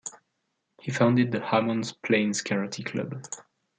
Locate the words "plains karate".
1.91-2.83